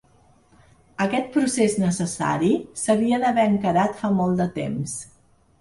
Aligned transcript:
Aquest 1.05 1.27
procés 1.35 1.75
necessari 1.83 2.51
s’havia 2.85 3.21
d’haver 3.25 3.47
encarat 3.53 4.03
fa 4.03 4.13
molt 4.23 4.43
de 4.45 4.53
temps. 4.61 4.99